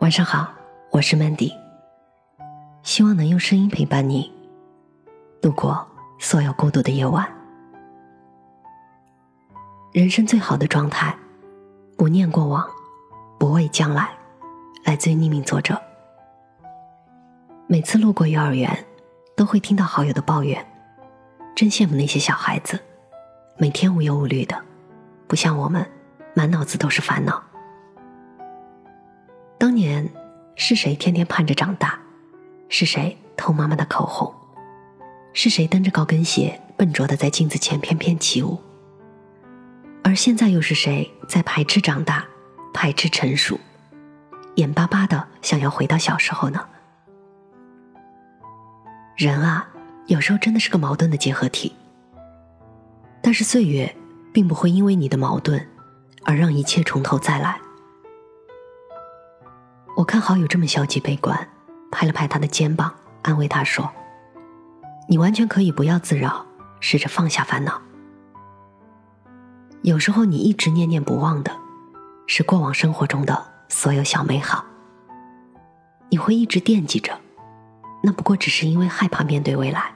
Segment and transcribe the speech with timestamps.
[0.00, 0.50] 晚上好，
[0.90, 1.52] 我是 Mandy，
[2.82, 4.32] 希望能用声音陪伴你
[5.42, 5.86] 度过
[6.18, 7.30] 所有孤独的夜晚。
[9.92, 11.14] 人生最好的状态，
[11.98, 12.66] 不念过往，
[13.38, 14.08] 不畏将来。
[14.84, 15.78] 来自于匿名作者。
[17.66, 18.86] 每次路过幼儿园，
[19.36, 20.66] 都会听到好友的抱怨，
[21.54, 22.80] 真羡慕那些小孩子，
[23.58, 24.58] 每天无忧无虑的，
[25.28, 25.86] 不像我们，
[26.32, 27.49] 满脑子都是烦恼。
[29.80, 30.06] 年
[30.56, 31.98] 是谁天天盼着长大？
[32.68, 34.32] 是谁偷妈妈的口红？
[35.32, 38.60] 是谁蹬着高跟鞋笨拙的在镜子前翩翩起舞？
[40.04, 42.26] 而现在又是谁在排斥长大，
[42.74, 43.58] 排斥成熟，
[44.56, 46.66] 眼巴巴的想要回到小时候呢？
[49.16, 49.66] 人啊，
[50.06, 51.74] 有时候真的是个矛盾的结合体。
[53.22, 53.94] 但是岁月
[54.32, 55.66] 并不会因为你的矛盾
[56.24, 57.58] 而让一切从头再来。
[60.00, 61.46] 我看好友这么消极悲观，
[61.92, 63.90] 拍了拍他的肩膀，安慰他说
[65.06, 66.46] ：“你完全可以不要自扰，
[66.80, 67.78] 试着放下烦恼。
[69.82, 71.54] 有时候你一直念念不忘的，
[72.26, 74.64] 是过往生活中的所有小美好。
[76.08, 77.20] 你会一直惦记着，
[78.02, 79.92] 那不过只是因为害怕面对未来。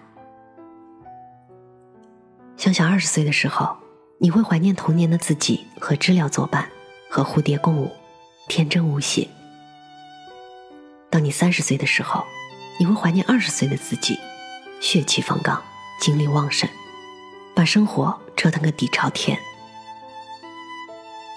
[2.58, 3.74] 想想二十岁的时候，
[4.20, 6.68] 你会怀念童年的自己，和知了作伴，
[7.08, 7.90] 和蝴蝶共舞，
[8.48, 9.26] 天真无邪。”
[11.14, 12.26] 当你三十岁的时候，
[12.76, 14.18] 你会怀念二十岁的自己，
[14.80, 15.62] 血气方刚，
[16.00, 16.68] 精力旺盛，
[17.54, 19.38] 把生活折腾个底朝天。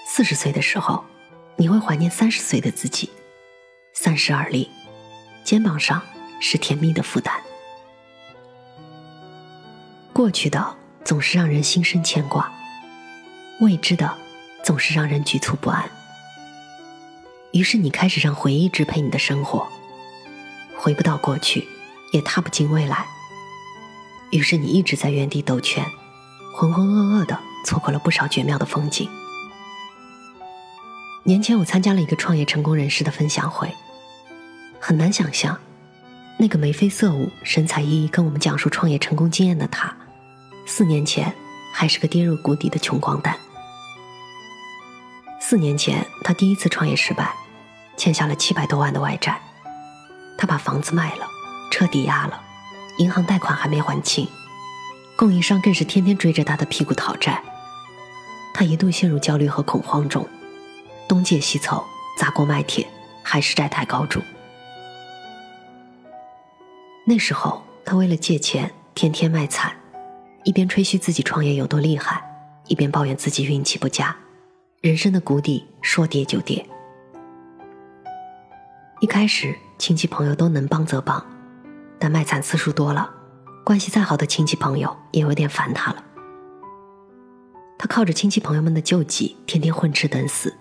[0.08, 1.06] 四十岁的时候，
[1.58, 3.12] 你会怀念三十岁的自己，
[3.94, 4.68] 三十而立，
[5.44, 6.02] 肩膀上
[6.42, 7.32] 是甜蜜的负担。
[10.12, 10.76] 过去的
[11.06, 12.52] 总是让人心生牵挂，
[13.60, 14.18] 未知的
[14.64, 15.88] 总是让人局促不安。
[17.58, 19.68] 于是你开始让回忆支配你的生活，
[20.78, 21.68] 回不到过去，
[22.14, 23.08] 也踏不进未来。
[24.30, 25.84] 于是你一直在原地兜圈，
[26.54, 29.10] 浑浑噩噩的错过了不少绝妙的风景。
[31.24, 33.74] 年前我参加了一个创业成功人士的分享会，
[34.80, 35.58] 很难想象，
[36.38, 39.98] 那个眉飞色舞、神采奕奕跟我们讲述创业成功经验的他，
[40.68, 41.34] 四年前
[41.74, 43.36] 还是个跌入谷底的穷光蛋。
[45.42, 47.34] 四年前，他第一次创业失败，
[47.98, 49.42] 欠下了七百多万的外债。
[50.38, 51.28] 他把房子卖了，
[51.72, 52.40] 车抵押了，
[53.00, 54.28] 银行贷款还没还清，
[55.18, 57.44] 供应商更是天天追着他的屁股讨债。
[58.54, 60.26] 他一度陷入焦虑和恐慌中，
[61.08, 61.84] 东借西凑，
[62.18, 62.88] 砸锅卖铁，
[63.24, 64.22] 还是债台高筑。
[67.06, 69.76] 那时候，他为了借钱，天天卖惨，
[70.44, 72.22] 一边吹嘘自己创业有多厉害，
[72.68, 74.16] 一边抱怨自己运气不佳。
[74.82, 76.64] 人生的谷底说跌就跌。
[79.00, 81.24] 一开始亲戚朋友都能帮则帮，
[82.00, 83.08] 但卖惨次数多了，
[83.64, 86.04] 关系再好的亲戚朋友也有点烦他了。
[87.78, 90.52] 他靠着亲戚朋友们的救济，天天混吃等死，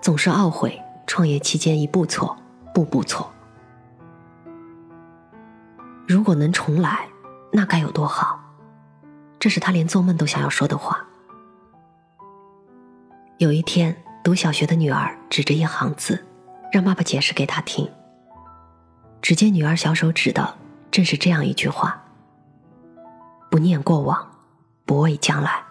[0.00, 2.34] 总是懊悔创业期间一步错，
[2.72, 3.30] 步步错。
[6.06, 7.06] 如果能重来，
[7.52, 8.40] 那该有多好！
[9.38, 11.04] 这是他连做梦都想要说的话。
[13.36, 16.24] 有一天，读小学的女儿指着一行字，
[16.72, 17.90] 让爸爸解释给他听。
[19.20, 20.56] 只见女儿小手指的
[20.90, 22.02] 正是这样一句话
[23.50, 24.30] ：“不念过往，
[24.86, 25.62] 不畏将来。”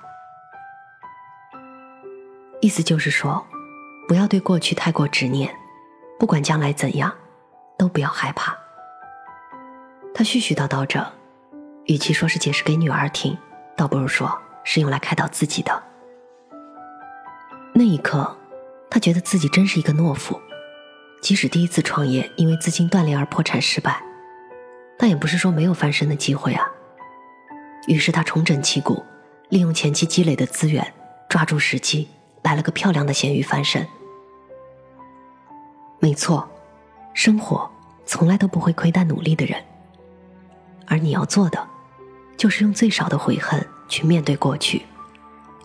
[2.60, 3.46] 意思就是说，
[4.08, 5.54] 不要对过去太过执念，
[6.20, 7.14] 不管将来怎样，
[7.78, 8.56] 都不要害怕。
[10.14, 11.06] 他絮絮叨叨着，
[11.86, 13.38] 与其说是解释给女儿听，
[13.76, 15.84] 倒不如说是用来开导自己的。
[17.74, 18.36] 那一刻，
[18.90, 20.40] 他觉得自己真是一个懦夫。
[21.22, 24.02] 即使第一次创业因为资金断裂而破产失败，
[24.98, 26.66] 但也不是说没有翻身的机会啊。
[27.88, 29.04] 于是他重整旗鼓，
[29.50, 30.94] 利用前期积累的资源，
[31.30, 32.08] 抓住时机，
[32.44, 33.86] 来了个漂亮的咸鱼翻身。
[36.00, 36.48] 没错，
[37.14, 37.70] 生活
[38.06, 39.62] 从来都不会亏待努力的人。
[40.86, 41.68] 而你要做的，
[42.38, 44.86] 就是用最少的悔恨去面对过去，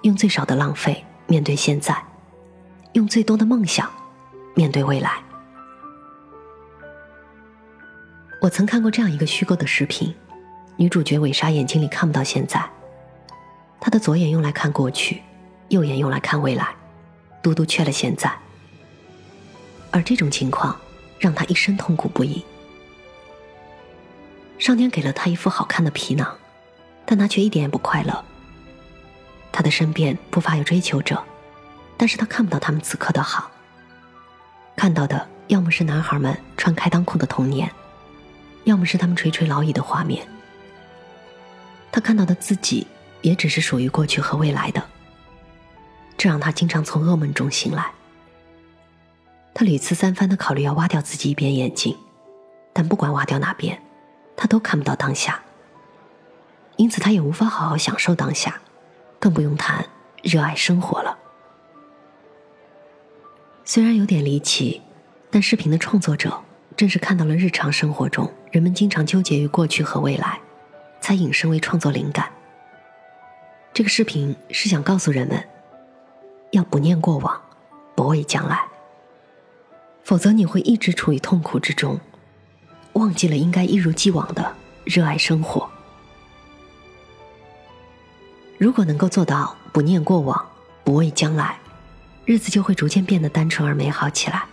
[0.02, 1.05] 用最少的浪费。
[1.28, 1.96] 面对现在，
[2.93, 3.90] 用最多的梦想
[4.55, 5.22] 面对未来。
[8.43, 10.12] 我曾看过这样一个虚构的视频，
[10.75, 12.61] 女主角韦莎眼睛里看不到现在，
[13.79, 15.23] 她的左眼用来看过去，
[15.69, 16.75] 右眼用来看未来，
[17.41, 18.37] 独独缺了现在。
[19.93, 20.77] 而这种情况
[21.21, 22.44] 让她一生痛苦不已。
[24.59, 26.37] 上天给了她一副好看的皮囊，
[27.06, 28.25] 但她却一点也不快乐。
[29.53, 31.23] 她的身边不乏有追求者，
[31.97, 33.49] 但是她看不到他们此刻的好，
[34.75, 37.71] 看到的要么是男孩们穿开裆裤的童年，
[38.64, 40.26] 要么是他们垂垂老矣的画面。
[41.91, 42.87] 他看到的自己，
[43.20, 44.82] 也只是属于过去和未来的，
[46.17, 47.93] 这让他经常从噩梦中醒来。
[49.55, 51.97] 他屡次三番的考虑要挖掉自己一边眼睛，
[52.73, 53.82] 但不管挖掉哪边，
[54.37, 55.43] 他都看不到当下。
[56.76, 58.61] 因此，他也无法好好享受当下，
[59.20, 59.85] 更不用谈
[60.23, 61.19] 热爱生活了。
[63.65, 64.81] 虽然有点离奇，
[65.31, 66.43] 但视频的创作者
[66.75, 70.38] 正是看到了日常生活中人们经常纠结于过去和未来。
[71.02, 72.31] 才引申为创作灵感。
[73.75, 75.44] 这个视频是想告诉人们，
[76.52, 77.43] 要不念过往，
[77.96, 78.64] 不畏将来，
[80.04, 81.99] 否则你会一直处于痛苦之中，
[82.93, 85.69] 忘记了应该一如既往的热爱生活。
[88.56, 90.50] 如果能够做到不念过往，
[90.84, 91.58] 不畏将来，
[92.25, 94.44] 日子就会逐渐变得单纯而美好起来。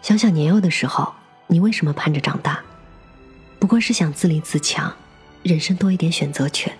[0.00, 1.14] 想想年幼的时候，
[1.46, 2.60] 你为什么盼着长大？
[3.58, 4.92] 不过是想自立自强，
[5.42, 6.76] 人生多一点选择权，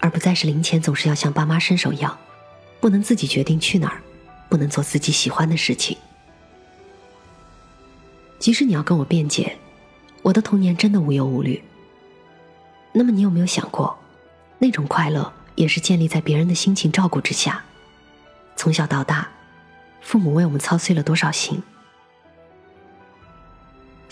[0.00, 2.16] 而不再是零钱总是要向爸妈伸手要，
[2.80, 4.00] 不能自己决定去哪儿，
[4.48, 5.96] 不能做自己喜欢的事情。
[8.38, 9.56] 即使你要跟我辩解，
[10.22, 11.62] 我的童年真的无忧无虑。
[12.92, 13.98] 那么你有没有想过，
[14.58, 17.62] 那种快乐也是建立在别人的辛勤照顾之下？
[18.56, 19.28] 从小到大，
[20.00, 21.62] 父母为我们操碎了多少心？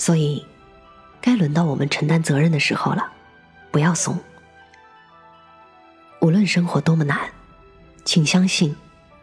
[0.03, 0.45] 所以。
[1.25, 3.13] 该轮到我们承担责任的时候了，
[3.71, 4.19] 不要怂。
[6.21, 7.31] 无论生活多么难，
[8.05, 8.75] 请相信，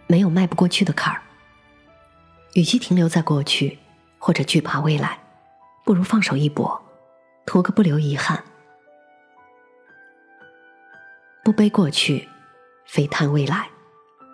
[0.08, 1.22] 没有迈不过去的坎儿。
[2.54, 3.78] 与其停留在过去，
[4.18, 5.20] 或者惧怕未来，
[5.84, 6.82] 不如放手一搏，
[7.46, 8.42] 图个不留遗憾。
[11.44, 12.30] 不悲过去，
[12.86, 13.68] 非叹未来，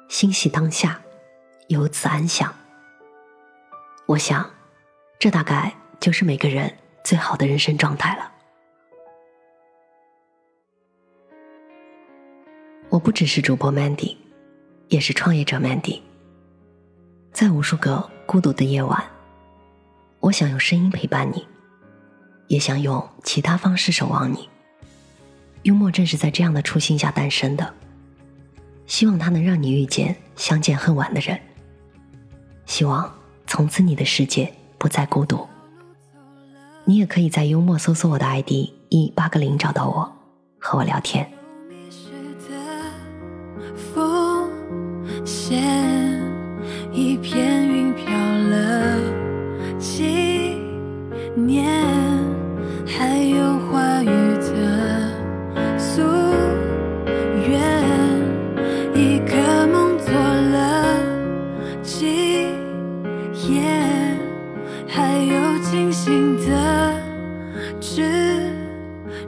[0.08, 1.02] 心系当下，
[1.70, 2.54] 由此安详。
[4.06, 4.48] 我想，
[5.18, 5.74] 这大概
[6.06, 6.72] 就是每个人。
[7.04, 8.32] 最好的人生状态了。
[12.90, 14.16] 我不只是主播 Mandy，
[14.88, 16.02] 也是创业者 Mandy。
[17.32, 19.04] 在无数个孤独的夜晚，
[20.20, 21.48] 我想用声音陪伴你，
[22.48, 24.48] 也想用其他方式守望你。
[25.64, 27.74] 幽默正是在这样的初心下诞生的，
[28.86, 31.40] 希望它能让你遇见相见恨晚的人。
[32.68, 33.12] 希望
[33.48, 35.48] 从此你的世界不再孤独。
[36.88, 38.52] 你也可以在幽默搜索我的 ID
[38.90, 40.08] 一八个零找到我，
[40.60, 41.28] 和我聊天。
[46.94, 47.45] 一片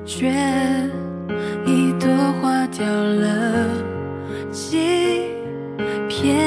[0.08, 0.32] 觉，
[1.66, 2.08] 一朵
[2.42, 3.68] 花掉了
[4.54, 5.34] 几
[6.08, 6.38] 片，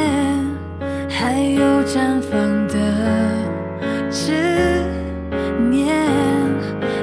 [1.11, 2.75] 还有绽放的
[4.11, 4.33] 执
[5.71, 5.95] 念。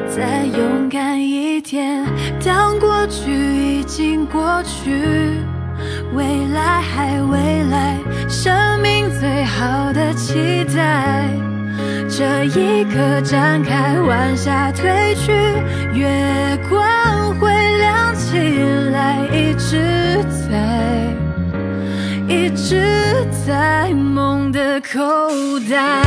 [0.07, 2.03] 再勇敢一点，
[2.43, 4.89] 当过去已经过去，
[6.15, 6.25] 未
[6.55, 8.51] 来还未来，生
[8.81, 11.29] 命最好的期待。
[12.09, 15.31] 这一刻展开，晚霞褪去，
[15.97, 17.49] 月光会
[17.79, 18.37] 亮起
[18.91, 21.15] 来，一直在，
[22.27, 24.99] 一直在梦的口
[25.67, 26.03] 袋。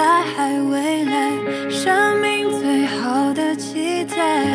[0.00, 1.30] 来还未来，
[1.68, 4.46] 生命最好的期待。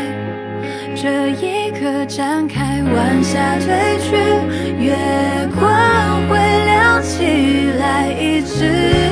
[0.96, 3.68] 这一刻展开，晚霞褪
[4.00, 4.16] 去，
[4.84, 4.96] 月
[5.56, 5.64] 光
[6.28, 9.05] 会亮起来，一直